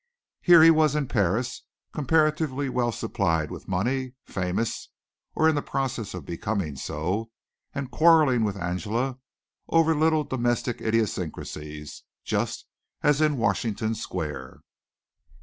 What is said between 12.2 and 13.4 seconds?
just as in